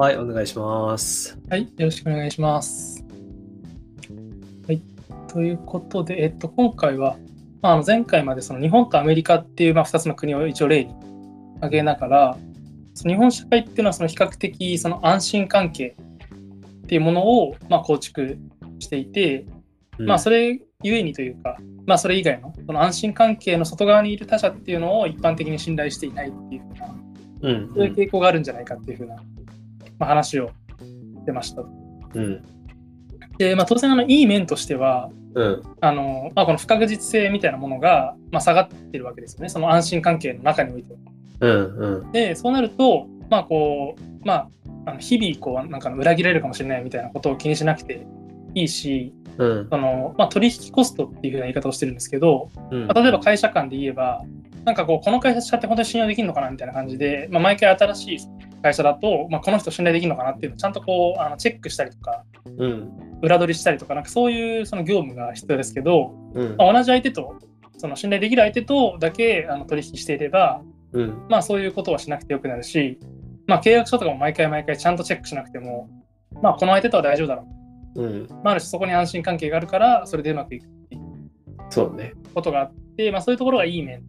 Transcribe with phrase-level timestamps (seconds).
[0.00, 1.38] はい、お願いします。
[1.50, 3.04] はい、よろしくお願いします。
[4.66, 4.80] はい、
[5.28, 7.18] ということで、えっと、今回は、
[7.60, 10.94] まあ、前回までその日本とアメリカっていう、まあ、2つの国を一応例に
[11.56, 12.38] 挙げながら、
[12.94, 15.94] その日本社会っていうのはその比較的その安心関係
[16.84, 18.38] っていうものを、まあ、構築
[18.78, 19.44] していて、
[19.98, 26.94] まあそれゆえにというか、まあそれ以外のその安心関係の外側にいる他者っていうのを一般的に信頼していないっていうふうな、
[27.42, 29.16] うん、そういう傾向があるんじゃないかっていうふうな、
[30.00, 31.62] まあ、話をしてました。
[32.14, 32.42] うん、
[33.38, 39.48] で、まあ、当然あのいい面としてはうん、あの、まあ、この不確実性みたいなものが、まあ、下がってるわけですよね。
[39.48, 40.98] その安心関係の中においては。
[41.40, 44.48] うん、うん、でそうなるとまあこうまあ
[44.86, 48.06] あの日々こうなんか裏切られるかもしれないみたいなことを気にしなくて
[48.54, 52.86] いいしうん、その、まあ、取引コストっていうふうな言い方をしてるんですけど、うん。
[52.86, 54.22] まあ、例えば会社間で言えば
[54.64, 58.18] なんかこうこの会社使って本当に信用できるのかなみたいな感じで、まあ、毎回新しい
[58.62, 62.24] 会社だと、まあ、この人信頼できるのかなっていうのをちゃんとこうあのチェックしたりとか
[62.58, 67.38] うん、裏取りしたりとかなんかそういうその業務が必要ですけど、うん、まあ、同じ相手と
[67.78, 70.62] その信頼できる相手とだけあの取引していれば、
[70.92, 72.98] うん、まあ、そういうことはしなくてよくなるし、
[73.46, 75.88] まあ、契約書とかも毎回毎回ちゃんとチェックしなくても、
[76.42, 77.46] まあ、この相手とは大丈夫だろ
[77.96, 81.02] う、うん、まあ、ある種そこに安心関係があるからそれでうまくいくっていう
[81.70, 82.14] そうね。
[82.34, 84.02] ことがあって、まあ、そういうところがいい面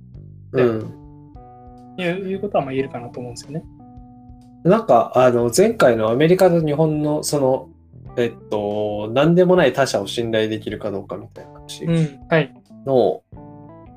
[0.54, 0.94] うん。
[1.98, 3.64] といういうことはまあ言えるかなと思うんですよね。
[4.64, 7.70] なんか、あの、前回のアメリカと日本の、その、
[8.18, 12.54] えっと、何でもない他者を信頼できるかどうかみたいな話うん、はい。
[12.86, 13.24] の、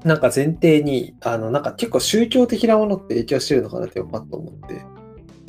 [0.04, 4.82] なんか前提に、あの、なんか結構宗教的なものって影響してるのかなってパッと思って。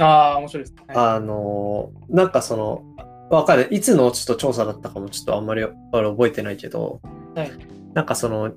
[0.04, 0.94] ああ、面白いですね。
[0.94, 2.84] はあの、なんかその、
[3.30, 3.68] わかる。
[3.72, 7.02] いつのちょっと調査だったかもちょっとあんまりあれ覚えてないけど、
[7.36, 7.52] はい
[7.96, 8.52] なんかその、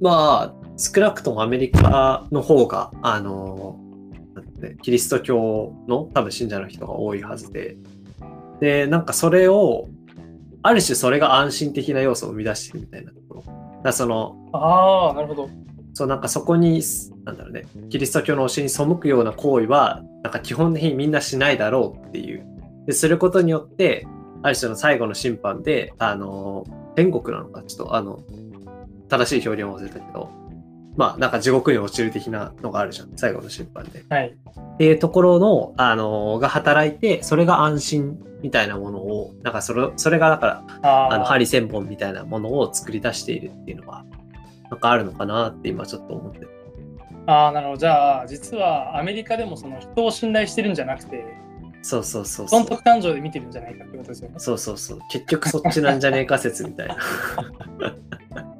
[0.00, 3.78] まあ、少なくともアメリカの方が、あの、
[4.34, 7.76] なんてねキリスト教の多分信者の人が多いはずで、
[8.60, 9.88] で、なんかそれを、
[10.62, 13.44] ある種それが安心的な要素を生み出してるみたいなところ。
[13.82, 15.48] だその、い、ああ、なるほど。
[15.94, 16.82] そうなんかそこに、
[17.24, 22.44] なんだろうね、キリスト教の教えに背くような行為は、なんか基本的にみんなしないだろうっていう。
[22.86, 24.06] で、することによって、
[24.42, 26.64] ある種の最後の審判で、あの、
[26.96, 28.20] 天国なのか、ちょっとあの、
[29.08, 30.28] 正しい表現を忘れたけど、
[30.96, 34.04] まあなんか地獄に落ちる的なのがあるじゃん、最後の審判で。
[34.08, 34.28] はい。
[34.28, 44.04] っていうところの、あの、が働いて、それが安心みたいなものを、なんかそれ、それがだから、ああの、あハリセンボンみたいなものを作り出しているっていうのは、
[44.70, 46.50] なんかあるのかなって今ちょっと思ってる。
[47.26, 47.78] あー、なるほど。
[47.78, 51.24] じゃあ、実はアメリカでもその人を信頼してるんじゃなくて、
[51.86, 52.60] そうそうそうそう。
[52.62, 54.34] 損得感情で見てるんじゃないかってことですよね。
[54.38, 54.98] そうそうそう。
[55.08, 56.96] 結局そっちなんじゃねえか説みたいな。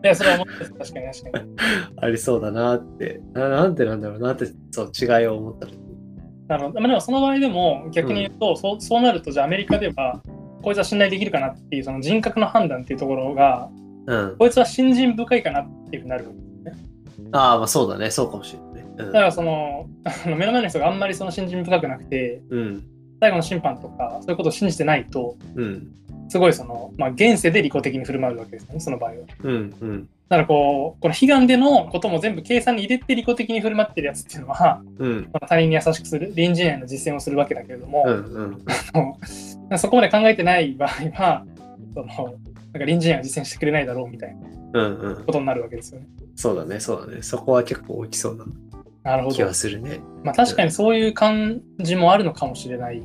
[0.05, 0.93] いや、それは思ってます。
[0.93, 1.57] 確かに確かに。
[1.97, 3.21] ありそうだなって。
[3.33, 5.67] ななんてなんだろうなって、そう、違いを思った。
[6.47, 6.81] なるほど。
[6.81, 10.23] まあ、でもその場合でも逆に言うと、そうそうなると、じゃあアメリカでは、
[10.63, 13.69] こいつは信頼できるかなっていうその人格の判断っていうところが、
[14.07, 14.37] うん。
[14.39, 16.71] こいつは信心深いかなっていうふうになるわけで
[17.11, 17.29] すね。
[17.33, 18.09] ああ、まあそうだね。
[18.13, 19.07] そうかもしれないね。
[19.07, 22.85] だからその、あの目の前の人があんまりその信心深くなくて、うん。
[23.21, 25.93] 最後の審判とか、そういうことを信じてないと、うん。
[26.29, 29.17] すごいその、まあ、現世で利己的に振る舞うわけですね、その場合は。
[29.45, 29.75] うん。
[29.81, 30.09] うん。
[30.29, 35.29] だからこう、この悲願でのことも全部計算に入れて利己的に振る舞ってるやつっていうのは、うん。
[35.49, 38.65] 他人に優しくする、隣人への実践をするわけだけれども、うん。
[39.71, 39.79] うん。
[39.79, 41.47] そこまで考えてない場合は、
[41.95, 42.37] そのなんか
[42.73, 44.37] 隣人へは実践してくれないだろうみたい
[44.73, 44.99] なうん。
[44.99, 45.25] うん。
[45.25, 46.07] ことになるわけですよね。
[46.35, 46.81] そうだね。
[46.81, 47.23] そうだね。
[47.23, 48.45] そこは結構大きそうな
[49.07, 49.55] なるほど気は。
[49.55, 50.01] するね。
[50.25, 53.01] まあ確かにそういう感じもあるのかもしれない。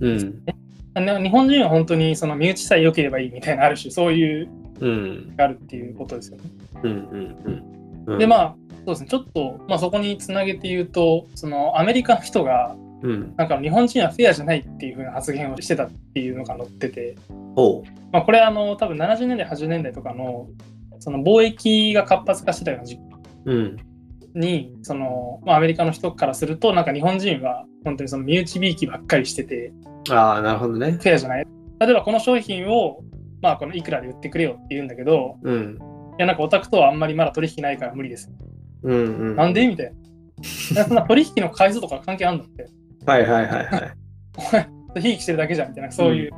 [0.00, 0.42] うん。
[0.94, 4.48] あの日本人は本当にその身内さえ良ければいいみたいなある種そういう
[4.80, 5.36] うん。
[5.36, 6.44] があるっていうことですよね。
[6.84, 6.90] うん。
[6.90, 8.04] うん。
[8.06, 8.18] うん。
[8.18, 13.34] でまあそうですねちょっと、まあ、そこにつなげて言うとそのアメリカの人がうん。
[13.36, 17.16] なんか日本人はフェアじゃないっていう風な発言をしてたっていうのが載ってて。
[18.12, 20.46] まあ、これあの多分70年代80年代とかの
[21.00, 23.00] その貿易が活発化してたような時期
[23.46, 23.91] うん。
[24.34, 29.72] にその、まあ、アメリカの人からするとなんか日本人は本当にその身内びいきばっかりしてて
[30.10, 30.92] ああ、なるほどね。
[30.92, 31.46] フェアじゃない？
[31.80, 33.02] 例えばこの商品を
[33.40, 35.78] まあこのいくらで売ってくれよって言うんだけどうん。
[36.18, 38.30] いやなんかオタクとはあんまりまだ取引ないから無理です
[38.82, 38.94] うん。
[38.94, 39.36] うん。
[39.36, 39.66] なんで？
[39.66, 39.92] みたい
[40.74, 42.68] なそんな取引の回数とか関係あるんだって
[43.06, 43.96] はいはいはいはい。
[44.36, 46.30] お前ひいきしてるだけじゃんみたいなそういう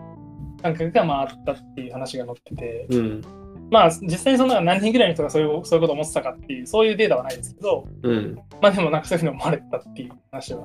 [0.63, 3.23] 感覚がまああったっていう話が載ってて、うん。
[3.71, 8.39] まあ実際にその何人ぐらいの人がそういうそういうことを思ってたかっていうそういうデータはないですけどうん。
[8.61, 10.63] まあでもなんかそういうふうに思われてたっていう話は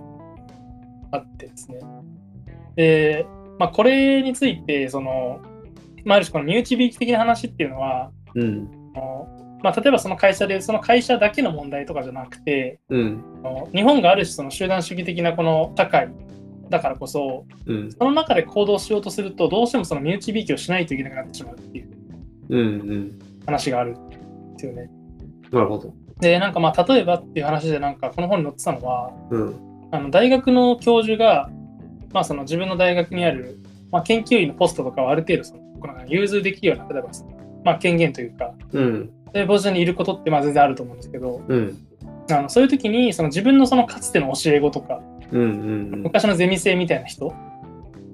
[1.12, 1.80] あってですね。
[2.76, 3.26] で、
[3.58, 5.42] まあこれについて、その、
[6.06, 8.70] まあある種この身内びいき的な話っていうのは、うん。
[9.62, 13.24] まあ例えばその会社で、その会社だけの問題とかじゃなくて、うん。
[13.74, 16.10] 日本がある種その集団主義的なこの社会
[16.70, 17.92] だからこそ、うん。
[17.92, 21.99] その中で行動しようとすると、どうしてもその身内びいきをしないといけなくなってしまうっていう。
[23.46, 24.18] 話があるんで
[24.58, 24.90] すよね。
[25.52, 25.94] なるほど。
[26.20, 29.56] で、なんかまあ、例えばっていう話で、なんかこの本に載ってたのは、うん。
[29.92, 31.50] あの大学の教授が、
[32.14, 33.60] まあ、その自分の大学にある、
[33.92, 37.10] まあ、研究員のポストとかをある程度その、この融通できるような、例えば、
[37.64, 39.12] まあ、権限というか、うん。
[39.34, 41.78] そういうポジションにいることってまあ全然あると思うんですけど、うん。
[42.32, 47.34] あのそういう時にその自分のそのかつての教え子とか、うんうん昔のゼミ生みたいな人、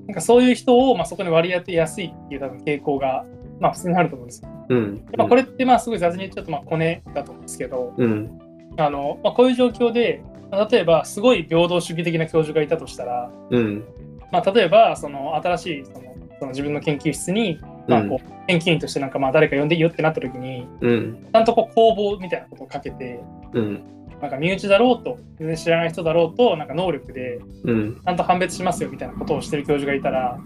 [0.07, 3.25] なんかそういう人をまあそこに割り当てやすいっていう多分傾向が、
[3.59, 4.49] まあ、普通にあると思うんですよ。
[4.69, 5.05] うん。
[5.17, 8.39] まあ、これってまあすごい雑に言っちゃうとまあコネだと思うんですけど、うん。
[8.77, 10.21] あのまあ、こういう状況で、
[10.51, 13.83] まあ例えばすごい平等主義的な教授がいたとしたら、うん。
[14.31, 21.29] まあ、例えばその新しいそのその自分の研究室に、まあ、こう研究員としてなんかまあ誰か呼んでいいよってなった時にうん。
[21.31, 23.21] ちゃんとこう公募みたいなことをかけて
[23.53, 23.83] うん。
[24.21, 27.95] なんか身内だろうと全然知らない人だろうとなんか能力でうん。
[27.95, 30.39] ちゃんと判別しますよみたいなことをしてる教授がいたら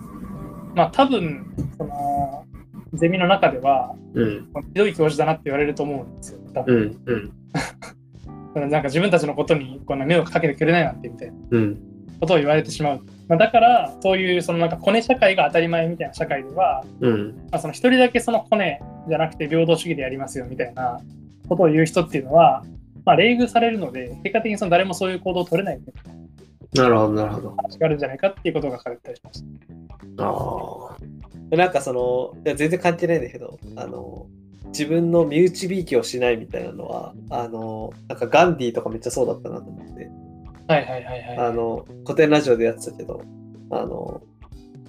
[0.75, 1.45] まあ多分
[1.77, 2.45] その
[2.93, 4.49] ゼミの中ではうん。
[4.67, 6.39] ひどい教授だなって言われると思うんですよ。
[6.53, 6.97] 多う分ん。
[7.05, 7.31] うん。
[8.71, 11.77] なんか自分たちのことにこんな目をかけてくれないなんてみたいなうん。
[12.19, 13.01] ことを言われてしまう。
[13.27, 17.27] まあ、だからそういうそのなんかコネ社会が当たり前みたいな社会ではうん。
[17.51, 20.99] まあ、その一人だけそのコネじゃなくて平等主義でやりますよみたいな
[21.47, 22.63] ことを言う人っていうのは、
[23.05, 25.79] まあ、冷遇されるので、結果的にその誰もそういう行動を取れない
[26.75, 27.55] なるほど、なるほど。
[27.55, 29.43] 話があるんじゃないかっていうことが書かれてたりしまし
[30.15, 30.25] た。
[30.25, 30.88] ああ。
[31.51, 34.27] なんかその、いや全然関係ないんだけど、あの、
[34.67, 40.09] 自分の身内びいきをしないみたいなのは、あの、なんかガンディとかめっちゃそうだったなと思って、
[40.67, 41.37] はいはいはいはい。
[41.37, 43.23] あの、古典ラジオでやってたけど、
[43.71, 44.21] あの、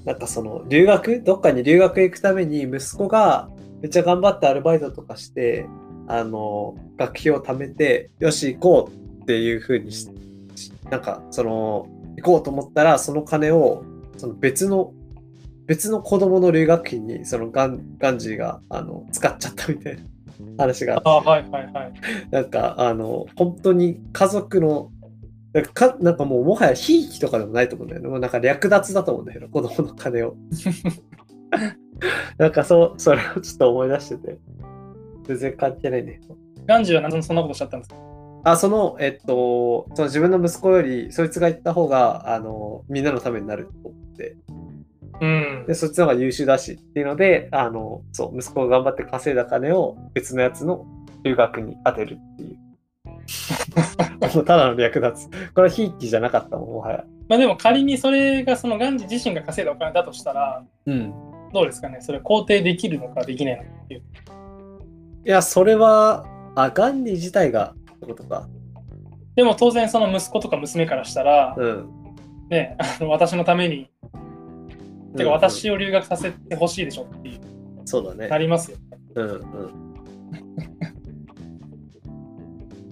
[0.05, 1.23] なんかその、留学？
[1.23, 3.49] どっかに留学行くために息子が
[3.81, 5.67] めっちゃ頑張ってアルバイトとかして、
[6.09, 8.91] あの、学費を貯めて、よし行こ
[9.21, 10.09] うっていう風にし、
[10.57, 11.87] しなんかその、
[12.17, 13.83] 行こうと思ったら、その金を、
[14.19, 14.93] その別の、
[15.71, 20.03] 別の子供の留学費に、そのガンガンジーが、あの、使っちゃったみたいな
[20.59, 21.93] 話があってあはいはいはい。
[22.33, 24.91] なんか、あの、本当に家族の、
[25.53, 28.09] なんかかなんかもうもはやひいきとかでもないと思うんだよね。
[28.09, 30.35] もうなんか略奪だと思うんだけど、子供の金を。
[32.37, 34.39] なんかそう、それをちょっと思い出してて。
[35.29, 36.21] 全然関係ないね。
[36.67, 37.97] ガンジーは何でそんなことしちゃったんですか？
[38.43, 44.37] あ、その、えっと、その自分の息子より、そいつが言った方が、あの、みんなのためになると思って。
[45.21, 50.87] うんで、そっちの方が優秀だしっていうので、あの、そう、息子が頑張って稼いだ金を別のやつの
[51.25, 52.59] 留学に当てるっていう。
[54.35, 55.29] もうただの略奪。
[55.29, 57.05] これはひいきじゃなかったもん、もはや。
[57.29, 61.13] まあでも仮にそれがそのガンジー自身が稼いだお金だとしたら、うん。
[61.53, 61.99] どうですかね？
[62.01, 64.03] それ肯定できるのかできないのかっていう。
[65.27, 66.25] いや、それは、
[66.55, 68.49] あ、ガンディ自体がってことか。
[69.37, 71.89] でも当然その息子とか娘からしたら、うん。
[72.49, 73.91] ね、あの私のために、
[75.17, 77.41] てかうん私を留学させてほしいでしょっていう、
[77.85, 78.29] そうだね。
[78.29, 78.79] なりますよ。
[79.15, 79.91] うんうん。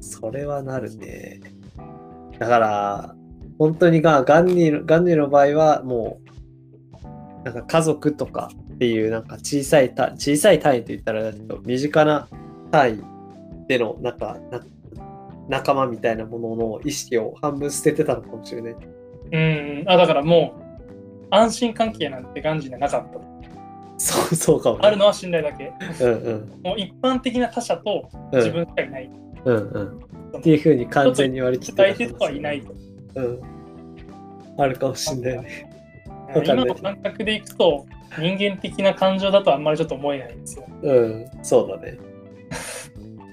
[0.01, 1.41] それはなるね。
[2.39, 3.15] だから、
[3.59, 6.21] 本当にがガンディのガンディの場合は、も
[7.43, 11.33] う、なんか家族とかっていう、なんか小さい単小さい単位と言ったら
[11.65, 12.29] 身近な
[12.71, 13.03] 単位
[13.69, 14.61] での、なんか、な
[15.49, 18.77] 仲間みたいなものの意識を半分捨ててたのかもしれない。
[19.31, 20.68] うん、あだからもう
[21.31, 23.25] 安心関係なんてガンジーにはなかったと。
[23.99, 24.87] そう、そうかも、ね。
[24.87, 25.73] あるのは信頼だけ。
[26.01, 26.61] うんうん。
[26.63, 29.11] もう一般的な他者とうん自分しかいない。
[29.45, 29.79] うんう
[30.37, 30.39] ん。
[30.39, 32.75] っていうふうに完全に割り切って相手とはいないと。
[33.17, 33.43] うん。
[34.59, 35.71] あるかもしんないね。
[36.45, 37.87] 今の感覚でいくと
[38.19, 40.67] 人間的な感情だとあんまりちょっと思えないんですよ。
[40.83, 41.99] うん、そうだね。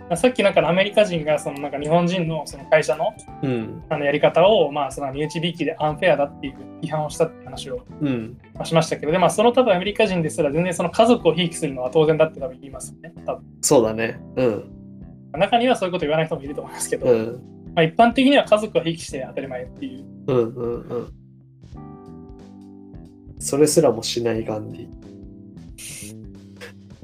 [0.08, 3.84] まあさっきなんかアメリカ人がそのなんか日本人のその会社のうん。
[3.90, 8.38] あのやり方をまあその身内びいきでアンフェアだっていう批判をしたって話をうん。
[8.54, 13.14] まあしましたけど、でまあその多分アメリカ人ですら全然その家族をひいきするのは当然だって多分言いますよね。
[13.26, 14.20] 多分そうだね。
[14.36, 14.72] うん。
[15.34, 17.56] 中にはそういうこと言わない人もいると思いますけど、うん。
[17.76, 20.06] まあ、一般的には家族をひいきして当たり前っていう。
[20.28, 21.14] うんうんうん。
[23.40, 25.05] それすらもしないガンディ。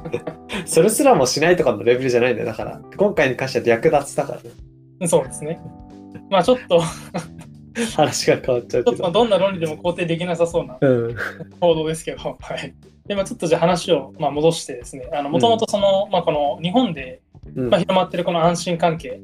[0.65, 2.47] それすらもしないとかのレベルじゃないんだよ。
[2.47, 5.07] だから、今回に関しては略奪だからね。
[5.07, 5.59] そうですね。
[6.29, 6.81] まあちょっと、
[7.95, 8.97] 話が変わっちゃうけど。
[8.97, 11.15] ちょっとどんな論理でも肯定できなさそうなうん。
[11.59, 12.73] 報道ですけど、はい。
[13.07, 17.21] で、まあちょっとじゃあ話をまあ戻してですね、もともとその、まあこの日本で
[17.55, 19.19] うんまあ広まってるこの安心関係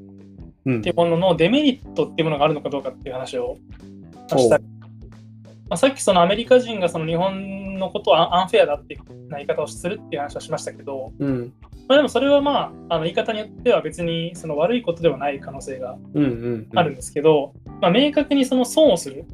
[0.65, 3.57] うんっていうもののデメリットっていうものがあるのかどうかっていう話を
[4.29, 4.59] まあしたい。
[5.69, 11.53] まあ、さっきそのアメリカ人がその日本のことをアンフェアだっていう言い方をするっていう話をしましたけど、うん。
[11.87, 16.67] まあ、でもそれはまああの言い方によっては別にその悪いことではない可能性がうんうん。
[16.75, 19.25] あるんですけど、まあ、明確にその損をする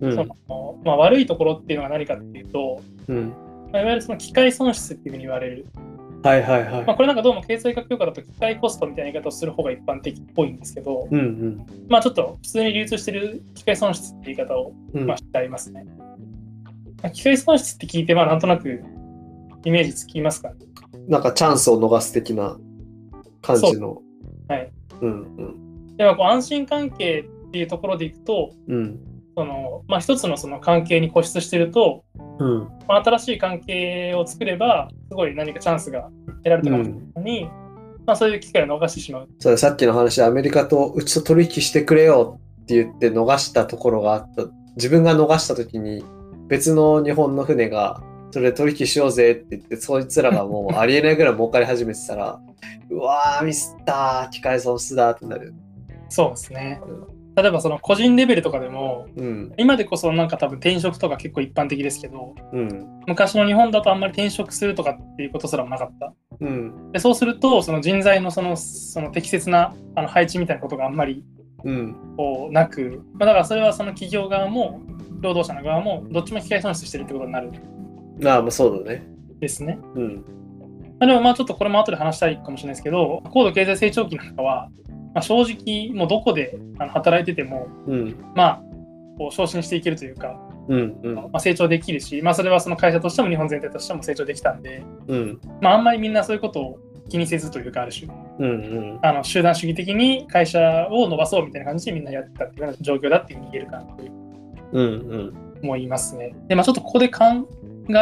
[0.00, 3.32] うんそのまあ、悪いところっていうのは何かっていうと、うん。
[3.72, 5.66] まあ、いわゆるその機械損失っていうふうに言われる。
[6.22, 6.84] はいはいはい。
[6.84, 11.66] まあ、これなんかどうも経済学教科だと機械コストみたいな言い方をする方が一般的っぽいんですけど、うんうん。
[11.88, 15.86] まあちょっと普通に流通してる機械損失って言い方をうんまあしてありますね。
[15.98, 16.05] まあ
[17.12, 18.82] 機械損失って聞いて、まあなんとなく
[19.64, 20.50] イメージつきますか？
[20.50, 20.56] ね。
[21.08, 22.56] なんかチャンスを逃す的な
[23.42, 24.02] 感じの。
[24.48, 24.72] はい。
[25.00, 25.96] うんうん。
[25.96, 29.00] ではこう安心関係っていうところでいくと、うん。
[29.36, 32.04] そのまあ、一つのその関係に固執してると、
[32.38, 32.68] うん。
[32.88, 36.08] まあ、新しい関係を作れば、すごい何かチャンスが
[36.42, 37.44] 得られたかもしれないのに、
[38.06, 39.28] まあ、そういう機会を逃してしまう。
[39.38, 44.44] そうださっきの話でアメリカとうちと取引してくれよって言って逃したところがあった。
[44.76, 46.02] 自分が逃した時に
[46.48, 52.40] 別の日本の船がそれで取引しようぜって言ってそいつらがもうありえないぐらい儲かり始めてたら
[52.90, 55.54] うわーミスったー機械損失だってなる。
[56.08, 56.80] そうですね。
[57.36, 59.52] 例えばその個人レベルとかでも、うん。
[59.58, 63.02] 今でこそなんか多分転職とか結構一般的ですけど、うん。
[63.06, 66.14] 昔の日本だとあんまり転職するとかっていうことすらもなかった。
[66.40, 66.92] うん。
[66.92, 71.35] でそうすると、その人材のそのその適切なあの配置みたいなことがあんまりうん。
[72.16, 74.80] こうなく、まあ、だからそれはその企業側も
[75.20, 79.06] 労働者の側もどっちも機械損失してるってことになるんああ、まあそうだね。
[79.40, 79.78] ですね。
[79.94, 80.24] うん。
[80.98, 84.70] まあ、でもまあちょっとこれも後で話したいかもしれないですけど、高度経済成長期なんかは、
[85.14, 88.16] まあ、正直もうどこであの働いてても、うん。
[88.34, 88.62] まあ、
[89.18, 91.00] こう昇進していけるというか、うん。
[91.02, 91.14] うん。
[91.14, 95.40] まあ、成長できるし、まあ、それはその会社としても日本全体としても成長できたんで、うん。
[95.60, 98.08] まあ、あんまりみんなそういうことを気にせずというか、ある種、
[98.38, 98.46] うん。
[98.46, 98.52] う
[98.94, 98.98] ん。
[99.02, 104.12] あの集団主義的に会社を伸ばそうみたいな感じでみんなやってたっていうような状況だっていうふうに言えるかなという
[104.72, 104.84] うん。
[104.84, 105.46] うん。
[105.62, 106.34] 思いますね。
[106.48, 107.24] で、まあ、ちょっとここで考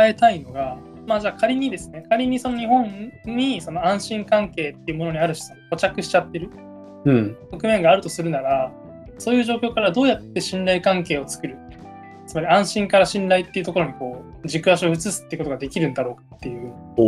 [0.03, 6.51] えたいのが、まあ、じゃあ仮にですね、仮にその日本にその安心関係っていうものにある種固着しちゃってる
[7.05, 7.37] うん。
[7.53, 8.73] 側面があるとするなら、
[9.19, 11.57] そういう状況からどうやって信頼関係を作る、
[12.27, 17.03] つまり安心から信頼っていうところにこう軸足を移すっていうことができるんだろうかっていう、お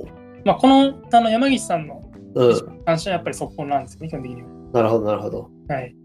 [0.00, 0.08] お。
[0.46, 2.82] まあ、このあの山岸さんのうん。
[2.86, 4.48] 安心はやっぱりそこなんですよね、基本的には。
[4.72, 5.50] なるほど、なるほど。
[5.68, 5.96] はい。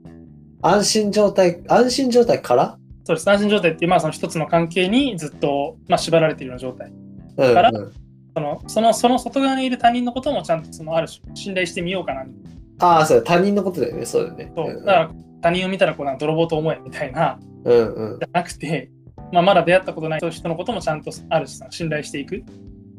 [0.63, 2.77] 安心状態、安心状態から？
[3.03, 3.29] そうです。
[3.29, 6.91] 安心状態ってまあ、その一つの関係にずっと、まあ、縛られているような状態。
[7.38, 7.53] うん。
[7.53, 7.93] からうん
[8.33, 12.88] そのそのその外側にいる他人のこともちゃんとそのある種信頼してみようかなみたいな。
[12.88, 14.05] ああ、そうだ、他人のことだよね。
[14.05, 14.51] そうだよね。
[14.55, 18.89] そうだから他人を見たらこうな泥棒と思えみたいな、うんうんじゃなくて、
[19.33, 22.43] まあ、まだ出会ったことない人のこともちゃんとある種信頼していく。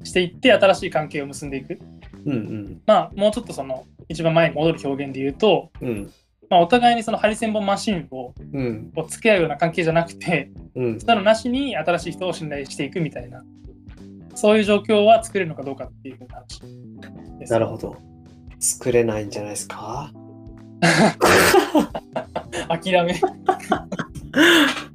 [0.05, 1.79] していって新しい関係を結んでいく。
[2.25, 6.11] うんうんまあ、もうちょっとその一番前に戻る表現で言うと、うん
[6.49, 13.43] まあ、お互いにそのハリセンボンマシンをうんこう付き合うような関係じゃなくて、うんそのなしに新しい人を信頼していくみたいな、
[14.35, 16.61] そういう状況は作れるのかどうかっていう話
[17.39, 17.53] です。
[17.53, 17.97] なるほど。
[18.61, 20.13] 作れないんじゃないですか？
[22.69, 23.15] 諦め。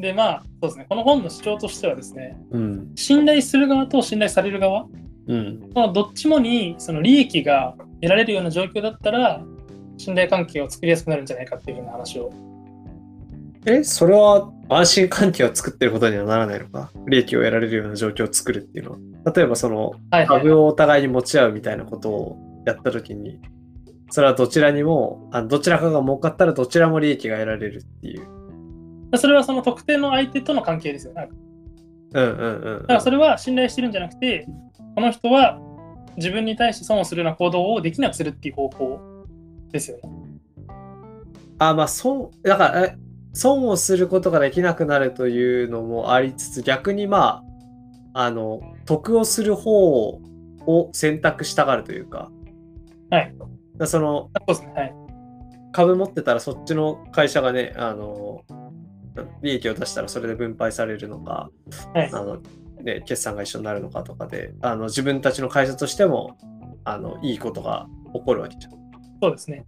[0.00, 4.86] はい、で、まあ、そうですね、この本の主張としてはですね、うん信頼する側と信頼される側、
[5.28, 9.42] うんこのどっちもにその利益が得られるような状況だったら、
[9.98, 12.32] 信頼関係を作りやすくなるんじゃないかっていうふうな話を。
[13.66, 16.90] え、それは安心関係を作ってることにはならないのか？
[17.06, 18.98] 利益を得られるような状況を作るっていうのは。
[19.34, 19.92] 例えばその
[20.26, 23.38] 株をお互いに持ち合うみたいなことをやったときに、
[24.10, 28.39] それはどちらにも、あどちらかが儲かったらどちらも利益が得られるっていう。
[29.18, 31.28] それはその特定の相手との関係ですよね。
[32.12, 34.46] うんうんうんだからそれは信頼してるんじゃなくて、
[34.94, 35.60] この人は
[36.16, 39.26] 自分に対して損をするような行動をできなくするっていう方向
[39.70, 40.02] ですよね。
[41.58, 42.96] あ、まあ、損、だから、え
[43.32, 47.44] 損をすることができなくなるというのもありつつ、逆にま
[48.14, 50.20] あ、あの、得をする方
[50.66, 52.30] を選択したがるというか、
[53.10, 53.34] はい。
[53.76, 54.72] だその、そうですね。
[54.74, 54.94] はい。
[55.72, 58.42] 株持ってたらそっちの会社がね、あの、
[59.42, 61.50] 利益を出したらそれで分配されるのか、
[61.94, 62.10] はい。
[62.12, 62.38] あの、
[62.82, 66.36] ね、決算が一緒になるのかとかで、あの、自分たちの会社としても、
[66.84, 68.72] あの、いいことが起こるわけじゃん。
[69.22, 69.64] そうですね。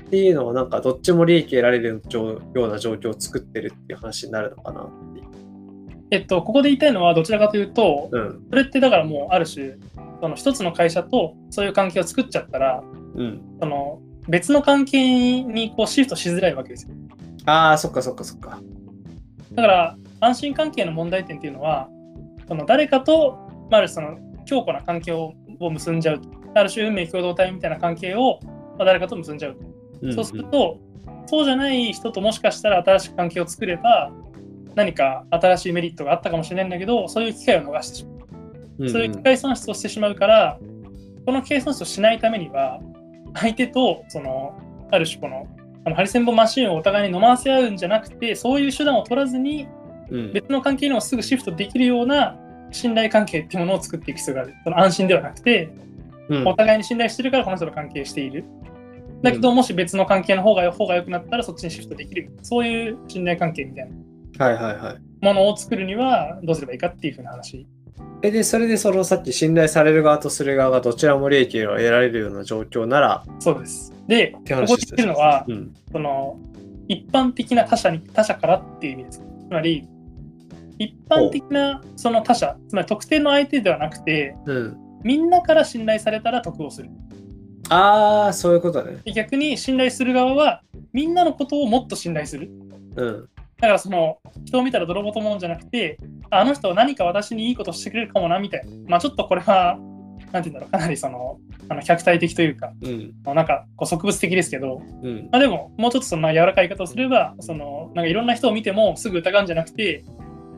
[0.00, 5.26] っていうのはなんかどっちも利益得られるような状況を作ってるっていう話になるのかなっていう。
[6.10, 8.42] えっと、ここで言いたいのはどちらかというと、うん。
[8.50, 9.76] それってだからもうある種、
[10.20, 12.84] その一つの会社とそういう関係を作っちゃったら、
[13.14, 13.40] うん。
[13.58, 16.94] その別の関係にこうシフトしづらいわけですよ。
[17.46, 18.60] ああ、そっかそっかそっか。
[19.52, 21.88] だから安心関係の問題点っていうのは、
[22.48, 23.38] その誰かと、
[23.70, 26.20] まあ、ある種その強固な関係をを結んじゃう。
[26.54, 28.40] ある種運命共同体みたいな関係を、
[28.78, 29.50] まあ、誰かと結んじゃ
[30.02, 30.08] う。
[30.08, 30.78] んそうすると、
[31.26, 34.10] そうじゃない人ともしかしたら新しく関係を作れば、
[34.74, 38.18] 何か新しいメリットがあったかもしれないんだけど、そういう機会を逃してしまう。
[38.80, 40.58] うん、そういう機会損失をしてしまうから、
[41.24, 42.80] この機会損失をしないためには、
[43.34, 44.58] 相手と、その、
[44.90, 45.46] ある種この
[45.84, 49.66] あのハリセンボンマシンをお互いに飲ませ合うんじゃなくて、そういう手段を取らずに、
[50.10, 50.32] うん。
[50.32, 52.36] 別の関係にもすぐシフトできるような
[52.70, 54.54] 信頼関係っていうものを作っていく必要がある。
[54.64, 55.70] その安心ではなくて、
[56.28, 58.44] うんお互いに信頼してるからこの人と関係している。
[59.22, 62.30] だけど、もし別の関係の方が方が良くなったらそっちにシフトできる。
[62.42, 63.96] そういう信頼関係みたいな。
[65.20, 67.66] ものを作るにはどうすればいいかっていうふうな話。
[68.22, 73.92] え、で、それでそのさっき信頼される側とする側がどちらも利益を得られるような状況なら、そうです。
[74.06, 75.74] で、ここで言ってるのは、うん。
[75.90, 76.38] その
[76.88, 79.18] 一般的な他者に他者からっていう意味です。
[79.18, 79.88] つまり、
[80.78, 84.76] 一般的なその他者、つまり特定の相手ではなくて、うん。
[85.02, 86.90] みんなから信頼されたら得をする。
[87.70, 88.98] ああ、そういうことね。
[89.04, 92.50] で逆に信頼する側は、みんなのことをもっと信頼する。
[92.96, 93.28] うん。
[93.62, 95.96] だからその人を見たら泥棒と思うんじゃなくて、
[96.30, 98.72] ああの人は何か私にいいことしてくれるかもなみたいな。
[98.88, 99.78] まあちょっとこれは、
[100.32, 101.38] なんて言うんだろう、かなりその、
[101.68, 103.14] あの客体的というか、うん。
[103.24, 105.28] なんかこう植物的ですけど、うん。
[105.30, 110.04] まあでも、もうちょっとその柔らかい言い方をすれば、そのなんかいろんな人を見てもすぐ疑うんじゃなくて、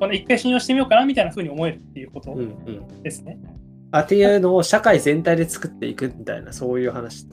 [0.00, 2.38] この一回信用してみようかなみたいな風に思えるっていうことうん。
[2.40, 3.02] うん。
[3.02, 3.36] ですね。
[3.90, 7.26] あっていうのを社会全体で作っていくみたいな、そういう話。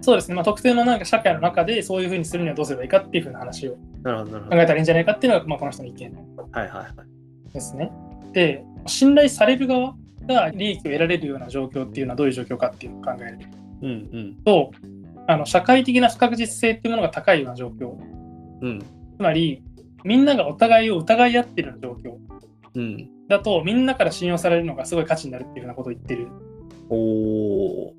[0.00, 6.12] そうですね、まあ、特定のなんか社会の中でそういう風にするにはどうすればいいかっていう風な話を考えたらいいんじゃないかっていうのが、まあ、この人の意見。
[7.52, 7.90] ですね。
[8.32, 9.94] で、信頼される側
[10.26, 13.38] が利益を得られるような状況っていうのはどういう状況かっていうのを考える
[13.82, 14.34] うんうん。
[14.44, 14.70] と、
[15.26, 17.94] あの社会的な不確実性っていうものが高いような状況。
[18.60, 18.80] うん。
[18.80, 18.84] つ
[19.18, 19.62] まり、
[20.04, 22.16] みんながお互いを疑い合ってるような状況
[22.74, 23.08] うん。
[23.28, 26.28] だと、みんなから信用されるのがすごい価値になるっていうふうなことを言ってる
[26.90, 26.96] お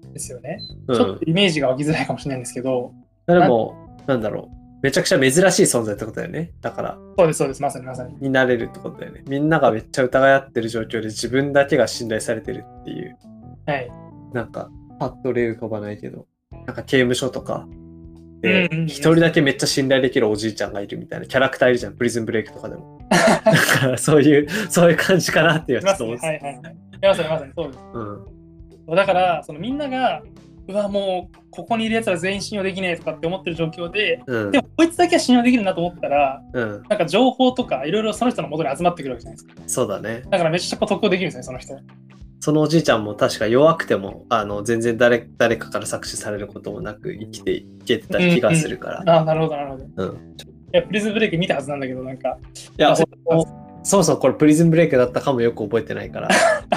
[0.03, 0.07] ー。
[0.09, 0.59] んですよね。
[0.87, 1.25] うんちょっと。
[1.25, 2.93] イメージが湧きづらいかもしれないんですけど、
[3.27, 3.75] でも、
[4.07, 4.59] なんだろう。
[4.81, 6.53] めちゃくちゃ珍しい存在ってことだよね。
[6.61, 8.15] だから、そうです、そうです、まさにまさに。
[8.21, 9.23] になれるってことだよね。
[9.27, 13.17] みんながめっちゃ疑い合ってる状況で自分だけが信頼されてるっていう。
[13.65, 13.91] はい。
[14.33, 16.27] なんか、パッと例浮かばないけど、
[16.65, 17.89] なんか刑務所とか、うん
[18.41, 22.99] で一人だけめっちゃ信頼できるおじいちゃんがいるみたいなキャラクターいるじゃん、プリズンブレイクとかでも。
[23.09, 23.17] だ
[23.79, 25.95] からそういう、そういう感じかなっていうはちょ。
[25.95, 26.75] っと思って はいはいはい。
[27.01, 27.79] まさにまさにそうです。
[27.93, 28.38] うん。
[28.95, 30.21] だから、そのみんなが、
[30.67, 34.59] うわ、もう、ここにいるやつら全員信用できねえとかって思ってる状況で、うんで。
[34.59, 36.83] も、こいつだけは信用できるなと思ったら、うん。
[36.87, 39.63] なんか情報とかいろいろその人の元に集まってくるわけじゃないですか。
[39.65, 40.21] そうだね。
[40.29, 41.75] だからめっちゃこう得をできるんですね、その人。
[42.41, 49.15] そのおじいちゃんも確か弱くても、あの、全然誰誰かから搾取されることもなく生きていけてた気がするから。
[49.15, 49.83] ああ、なるほど、なるほど。
[49.83, 50.35] いうん。
[50.71, 52.37] や、プリズンブレイク見たはずなんだけど、なんか、
[52.77, 53.03] いや、そ
[53.97, 56.29] もそもこれプリズンブレイクだったかもよく覚えてないから、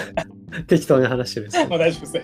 [0.66, 2.16] 適当に話してるんですけまあ大丈夫です。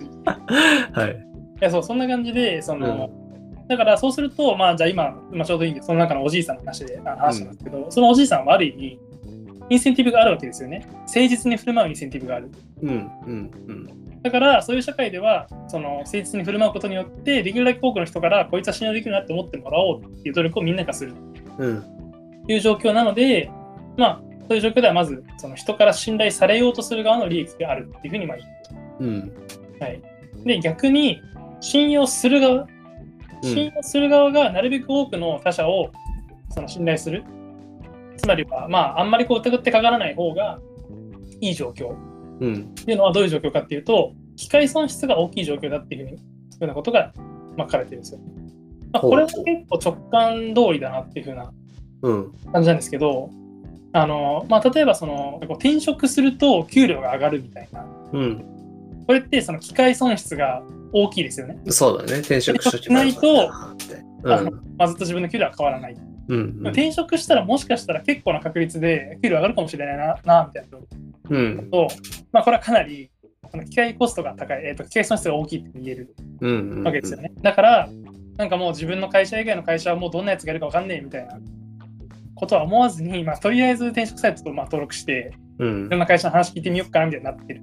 [0.93, 1.11] はい。
[1.11, 3.11] いや、そう、そんな感じで、その、
[3.69, 8.99] だからそうすると、まあ、じゃあ今、まあ、ちょうどいいんで、その中のおじいさんの話で話したんですけど、そのおじいさんはある意味、
[9.71, 10.87] インセンティブがあるわけですよね。
[11.01, 12.51] 誠実に振る舞うインセンティブがある。
[12.83, 12.93] うん、う
[13.31, 14.23] ん、うん。
[14.23, 21.15] だから、そういう社会では、その誠実に振る舞うことによって、できるだけ多くの人から、こいつは信用できるなって思ってもらおうっていう努力をみんながする
[21.59, 21.83] うん、
[22.47, 23.51] という状況なので、
[23.97, 28.47] まあ、そういう状況ではまず、その人から信頼されようとする側の利益があるっていうふうにまあ言
[29.09, 29.11] う。
[29.11, 29.33] うん。
[29.79, 30.03] はい。
[30.45, 31.21] で、逆に、
[31.61, 32.67] 信用する側、
[33.43, 35.91] 信用する側がなるべく多くの他者を
[36.51, 37.25] その信頼する。
[38.17, 40.59] つまりは、まあ、あんまりこう疑ってかからない方が
[41.41, 41.95] いい状況
[42.41, 42.55] うん。
[42.55, 46.19] っていうのはどういう状況かっていうと、機械損失が大きい状況だっていうふうに、
[46.51, 47.13] そうなことが、
[47.57, 48.21] まあ、書かれてるんですよ。
[48.93, 51.53] まあ、これは結構直感通りだなっていうふうな
[52.03, 52.33] うん。
[52.53, 53.31] 感じなんですけど、
[53.93, 58.45] あのまあ、例えばその転職すると給料が上がるみたいな、うん。
[59.07, 61.59] これってその機械損失が大きいですよね。
[61.71, 62.19] そうだね。
[62.19, 63.51] 転職しないと
[64.23, 64.33] うん。
[64.33, 65.97] あのまあ、ずっと自分の給料は変わらない。
[66.29, 66.37] うん。
[66.37, 70.79] うん転職したらもしかしたら結構な確率で給料上がるかもしれないな、なみたいな
[71.31, 71.71] うん。
[71.71, 71.89] と、
[72.33, 73.11] まあ、これはかなり
[73.51, 76.83] あの機械コストが高い、えーと、機械損失が大きいって言えるうん。
[76.85, 77.33] わけですよね。
[77.41, 77.89] だから、
[78.37, 81.41] なんかもう自分の会社以外の会社はもうどんなやつがいるか分かんねえみたいな
[82.39, 86.01] ことは思わずに、まあ、とりあえず転職サイトとまあ登録して、うんいろん。
[86.01, 87.63] な会社の話聞いてみようかなみたいになってる。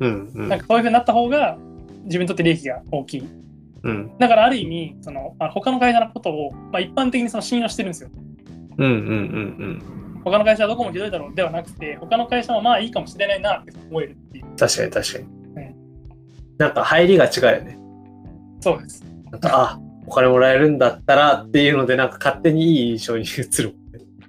[0.00, 0.32] うん。
[0.34, 0.48] うん。
[0.48, 1.58] なんかそういうふうになった方が
[2.04, 3.28] 自分にとって利益が大きい。
[3.82, 4.18] うん。
[4.18, 8.10] だからある意味、そのあ他の会社のことを、まあ、一般的にその信用してるんですよ。
[8.78, 8.84] うん。
[8.84, 8.92] うん。
[8.92, 8.92] う
[10.18, 10.20] ん。
[10.24, 14.44] 他の会社はどこもひどいだろうではなくて、他の会社はまあいいかもしれないなって思えるっていう。
[14.56, 15.28] 確かに確かにう
[15.60, 15.74] ん。
[16.56, 17.78] なんか入りが違うよね。
[18.60, 19.04] そうです。
[19.30, 23.76] なんか、あ、お金もらえるんだったらっていうので、なんか勝手にいい印象に映る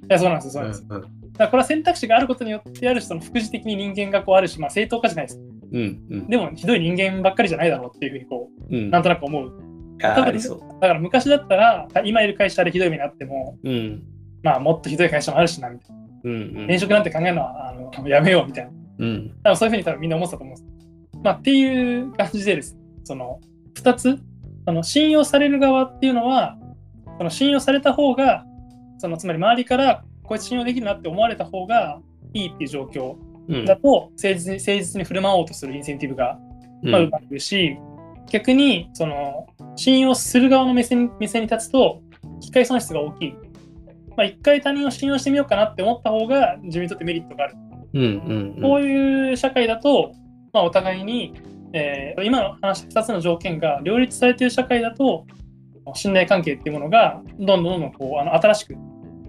[0.10, 0.86] や、そうなんですよ、そうなんです。
[0.90, 1.02] うん。
[1.02, 5.40] だからこれは選択肢があることによってある種、その副次的に人間がこうあるし、まあ正当化じゃないです。
[5.72, 6.06] うん。
[6.10, 6.28] うん。
[6.28, 8.90] でもひどい人間ばっかりじゃないだろうっていうふうにこう、うん。
[8.92, 9.54] なんとなく思う。
[9.98, 14.04] だから昔だったら、今いる会社でひどい目にあっても、うん。
[14.44, 16.04] まあもっとひどい会社もあるしな、みたいな。
[16.24, 16.32] うん。
[16.32, 18.72] うん転職なんて考えるのはあのやめようみたいな。
[19.00, 19.32] うん。
[19.44, 21.22] 多分そういうふうに多分みんな思ってたと思うんです。
[21.24, 22.78] まあっていう感じでです。
[23.04, 23.40] その
[23.76, 24.20] 2つ、
[24.66, 26.58] あの信用される側っていうのは、
[27.18, 28.46] その信用された方が、
[28.98, 32.00] そのつまり周りからこいつ信用できるなって思われた方が
[32.34, 33.16] いいっていう状況
[33.48, 36.40] うんだと、誠実に誠実に振る舞おうとするインセンティブが
[36.84, 37.78] うんまあ生まれるし、
[38.32, 42.02] 逆にその信用する側の目線目線に立つと
[42.42, 43.34] 機会損失が大きい。
[44.18, 47.56] まあ、一回他人を信用してみようかなって思った方が自分にとってメリットがある。
[47.94, 50.12] うんうんこういう社会だと、
[50.54, 51.34] まあ、お互いに、
[51.74, 55.26] えー今の話した2つの条件が両立されている社会だと
[55.94, 58.76] 信頼関係っていうものがどんどんどんどんこうあの新しく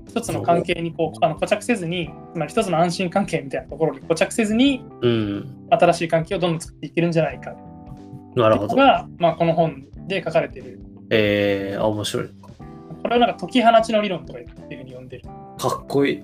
[0.08, 5.56] 一つの関係にこうあの固着せずにつまり一つの安心関係みたいなところに固着せずにうん。
[5.70, 7.54] 新しい関係をどんどん作っていけるんじゃないか
[8.36, 8.76] なるほど。
[8.76, 10.80] が、まあ、この本で書かれている。
[11.10, 12.28] えー、あ、面白い。
[13.02, 15.24] これをなんか解き放ちの理論とかっていうふうに呼んでる。
[15.58, 16.22] かっこいい。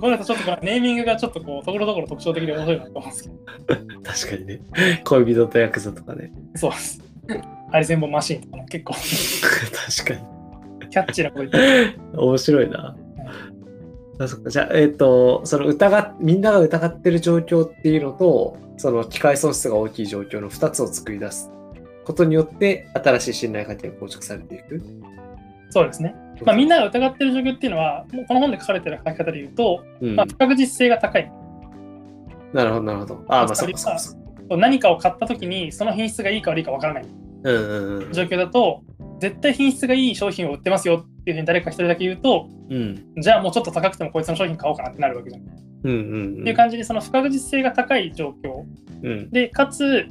[0.00, 3.36] これだとちょっとこのネーミングがちょっとこう、ところどころ特徴的で面白いなと思うんですけど。
[4.02, 4.60] 確かにね。
[5.04, 6.32] 恋人とヤクザとかね。
[6.56, 7.00] そうです。
[7.72, 10.32] ハリセンボンマシーンとかも結構確か
[10.90, 11.98] キャッチーなこと言ってる。
[12.12, 12.18] に。
[12.18, 12.96] 面白いな。
[14.20, 21.50] あそっかじゃあ、えっ、と、その疑っ、みんなが疑ってる状況っていうのと、その機械損失が大きい状況の2つを作り出す
[22.04, 24.82] ことによって、新しい信頼関係が構築されていく。
[25.70, 26.14] そうですね。
[26.44, 31.32] まあ、みんなが疑ってる状況っていうのは、もうこの本で書かれてる書き方で言うと、うんまあ、不確実性が高い。
[32.52, 33.24] なるほど、なるほど。
[33.28, 33.98] ああ、まあ、そうか、
[34.58, 37.06] 何かを買った時にその品質がいいか悪いかわからない。
[37.42, 38.82] 状況だと、
[39.20, 43.14] 絶対品質がいい商品を売ってますよっていうふうに誰か一人だけ言うと、うん。
[43.18, 45.42] じゃあもうちょっと高くてもこいつの商品買おうかなってなるわけじゃん。
[45.84, 48.64] うんうんっていう感じでその不確実性が高い状況
[49.02, 49.30] うん。
[49.30, 50.06] でかつ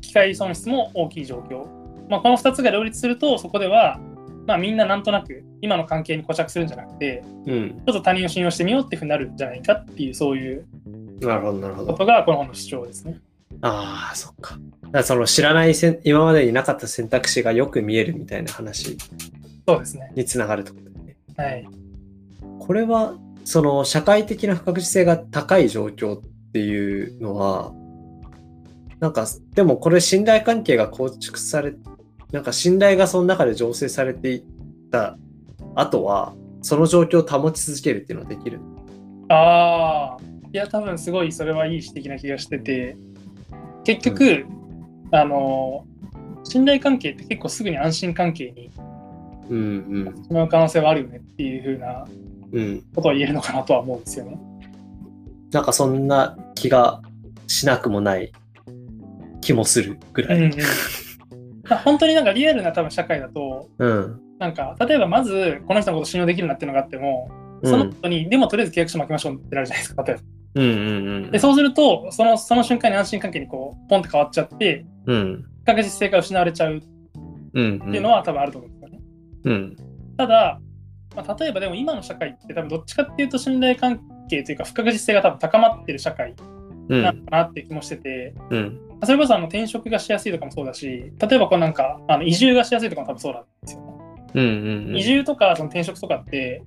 [0.00, 1.66] 機械損失も大きい状況、
[2.08, 3.98] まあ、この2つが両立するとそこでは、
[4.46, 7.70] まあ、みんななんとなく今の関係に固着するんじゃなくてうん。
[7.70, 10.66] ちょっと他人を信用してみようっていうふうになるんじゃないかっていうそういう
[11.20, 11.92] なるほど、なるほど。
[11.92, 13.18] ことがこの本の主張ですね。
[13.66, 14.58] ああ、そっか。
[14.90, 18.98] だその知らないせん、今までになかった選択肢がよく見えるみたいな話
[19.66, 20.12] そうですね。
[20.14, 21.16] につながるってことだよね。
[21.34, 21.66] はい。
[22.60, 26.22] これは、その社会的な不確実性が高い状況っ
[26.52, 27.72] ていうのは、
[29.00, 31.74] なんか、でもこれ信頼関係が構築され、
[32.32, 34.44] なんか信頼がその中で醸成されていっ
[34.90, 35.16] た
[35.74, 38.60] 後は、その状況を保ち続けるっていうのはできる。
[39.30, 40.22] ああ、
[40.52, 42.98] いや、多分すごいそれはいい指摘な気がしてて、
[43.84, 44.46] 結局、
[45.12, 45.86] あの、
[46.44, 48.70] 信頼関係って結構すぐに安心関係に
[49.48, 52.04] うんしまう可能性はあるよねっていうふうな
[52.52, 52.60] うん。
[52.60, 52.82] うん。
[52.94, 54.38] ことは言えるのかなとは思うんですよね。
[55.50, 57.00] なんかそんな気が
[57.46, 58.32] しなくもない
[59.40, 60.38] 気もするぐらい。
[60.38, 60.50] うんうん
[61.68, 64.20] まあ本当になんかリアルな多分社会だと、うん。
[64.38, 70.22] なんか例えばまずこの人のこと信用できるなっていうのがあっても、うんその人に、でもとりあえず契約書巻きましょうってなるじゃないですか、例えば。
[70.54, 75.44] うんうんうんで、そうすると、そのその瞬間に安心関係にこう、ポンって変わっちゃって、うん。
[75.62, 76.80] 不確実性が失われちゃうっ
[77.54, 77.80] うん。
[77.80, 79.00] ていうのは多分あると思うんですよね。
[79.44, 79.76] うん。
[80.16, 80.60] ただ、
[81.16, 86.34] まあ、例えばでも今の社会って多分どっちかっていうと信頼関係というか不確実性が多分高まってる社会
[86.88, 87.02] うん。
[87.02, 88.80] なのかなっていう気もしてて、うん。
[89.02, 93.86] それこそあの転職がしやすいとかもそうだし、例えばこうなんかあの移住がしやすいとかも多分そうなんですよね。
[94.34, 94.88] うん。
[94.90, 94.96] うん。
[94.96, 96.62] 移住とかその転職とかって、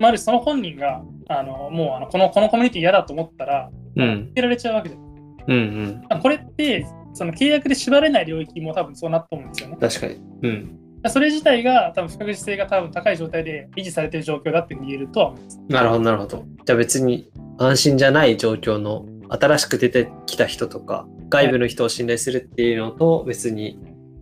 [0.00, 4.32] まる種その本人があのもうあのこのこのコミュニティ嫌だと思ったら、うん受。
[4.34, 5.02] けられちゃうわけじゃん。
[5.02, 5.56] うん。
[5.56, 6.04] うん。
[6.08, 9.76] まあこれってその契約で縛れない領域も多分そうなったと思うんですよね。
[9.80, 10.20] 確かに。
[10.42, 10.78] うん。
[11.06, 15.60] それ自体が多分不確実性が多分高い状態で維持されている状況だって言えるとは思います。
[15.68, 16.44] なるほど、なるほど。
[16.64, 23.78] じゃあ別に安心じゃない状況の新しく出てきた人とか、外部の人を信頼するっていうのと別に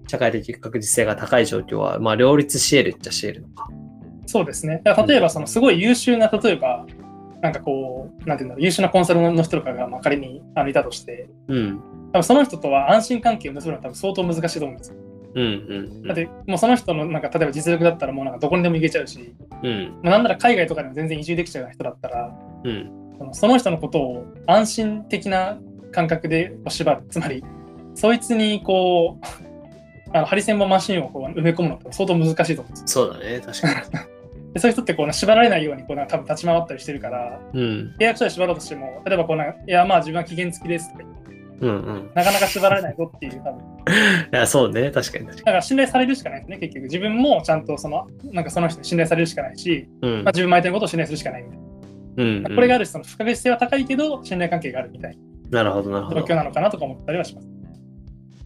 [0.09, 3.69] 社会的確実性が高い状況は、まあ両立し得るっちゃし得るのか。
[4.27, 4.83] そうですね。
[4.85, 6.85] だから例えばそのすごい優秀な、例えば、
[7.47, 11.81] なんかこう、なんていうんだろう、優秀なコンサルの人とかがまあ仮にあのいたとして、うん。
[12.13, 14.97] 多分その人とは安心関係を結ぶのは多分相当難しいと思うんですよ。
[15.35, 15.45] うん。
[15.45, 16.03] うん。
[16.03, 19.33] だってもうその人のなんか例えば実力だったらもうなんかどこにでも行けちゃうし、
[19.63, 20.01] うん。
[20.03, 22.91] まあなんなら海外とかでも全然移住できちゃう人だったら、うん。
[23.33, 25.59] その人のことを安心的な
[25.93, 27.05] 感覚で縛る。
[27.09, 27.45] つまり、
[27.95, 29.27] そいつにこう、
[30.13, 32.87] あのハリセンボンマシンをこう埋め込むのって相当難しいと思うんですよ。
[32.87, 33.41] そうだね。
[33.41, 34.07] 確か
[34.57, 37.61] でそういう人ってこう縛られないようにこう多分立ち回ったりしてるから、に。
[37.61, 37.95] うん。
[37.99, 41.05] 契約書で縛ろうとしても、例えばこういやまあ自分は期限付きですって、
[41.61, 41.69] うん。
[41.69, 42.11] うん。
[42.15, 43.61] なかなか縛られないぞっていう多分。
[44.33, 44.91] いや、そうね。
[44.91, 46.85] 確かに確かだから信頼されるしかないですね、結局。
[46.85, 50.09] 自分もちゃんとその、なんかその人に信頼されるしかないし、に。
[50.09, 50.33] うんまあ、。
[50.33, 51.65] 自分も相手のことを信頼するしかないみたいな。
[52.49, 52.57] うん。
[52.57, 55.19] これがあるし、その不確実性は高いけど、信頼関係があるみたい
[55.51, 56.21] なるほど、なるなほど。
[56.21, 57.57] い状況なのかなとか思ったりはします。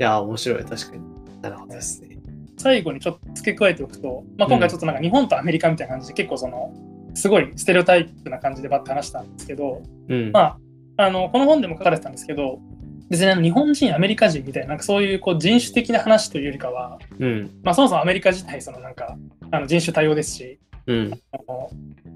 [0.01, 0.65] や、面白い。
[0.65, 1.03] 確かに。
[1.43, 2.20] なるほどですね。
[2.61, 6.73] 最後にちょっと付け加えておくと、まあ、今回ちょっとなんか日本とアメリカみたいな感じで結構その、
[7.15, 10.31] すごいステレオタイプな感じでバッて話したんですけど、うん。
[10.31, 10.59] まあ、
[10.99, 12.61] あのこの本でも書かれてたんですけど、
[13.09, 17.51] 別に日本人、アメリカ人みたいな、そういうこう人種的な話というよりかは、うん。
[17.63, 19.17] まあ、そもそもアメリカ自体、そのなんか
[19.51, 21.21] あの人種多様ですし、うん。
[21.33, 21.71] あの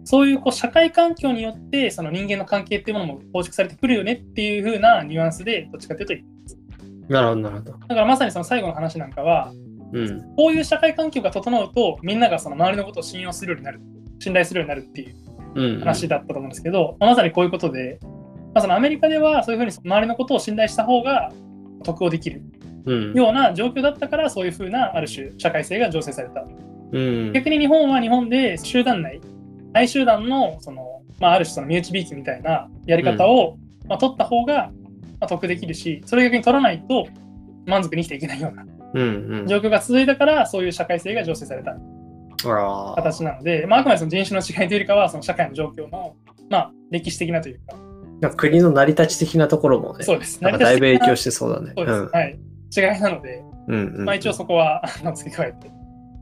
[0.05, 6.15] そういうこう社会環境によってその人間の関係っていうものも構築されてくるよねっていう風なニュアンスでどっちかというと
[7.09, 7.73] なるほど、なるほど。
[7.73, 9.53] だからまさにその最後の話なんかは
[9.95, 10.35] うん。
[10.37, 13.81] こういう社会環境が整うとみんながその周りのことを信用するようになる
[14.19, 15.15] 信頼するようになるっていう
[15.55, 15.81] うん。
[15.81, 18.01] 話だったと思うんですけど、まあまさにこういうことで、
[18.55, 21.33] まあ、そのアメリカではそういうふうに周りのことを信頼した方が
[21.85, 22.43] 得をできる
[22.87, 23.15] うん。
[23.15, 26.45] ような状況だったからそういうふうなある種社会性が醸成された
[26.93, 27.33] うん。
[27.33, 29.21] 逆に日本は日本で集団内
[29.73, 33.57] 大集団のその、まあ、ある種その身内びいきみたいなやり方を、
[33.89, 34.71] まあ、取った方が、
[35.21, 37.07] まあ、得できるしそれを逆に取らないと
[37.67, 38.69] 満足に生きていけないようなうん。
[38.69, 38.74] うん。
[39.47, 41.77] 状況が続いたからそういう社会性が醸成された。
[42.97, 46.15] 形なので、まあ、あくまでその人種の違いというよりかはその社会の状況の、
[46.51, 47.61] まあ、歴史的なという
[48.21, 51.73] か国の成り立ち的なところもね、そうですなんかだいぶ影響ししてそうだね。
[51.77, 52.09] そうです、うん。
[52.11, 52.39] はい
[52.77, 54.05] 違いなので、うんうん。
[54.05, 55.71] まあ、一応そこはあの付け加えて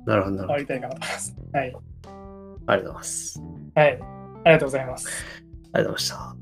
[0.05, 0.49] なるほど、なるほど。
[0.49, 1.37] 終わりたいかなと思います。
[1.53, 1.77] はい。
[2.67, 3.43] ありがとうございます。
[3.75, 3.87] はい。
[3.87, 5.09] ありがとうございます。
[5.09, 6.42] ありがとうございました。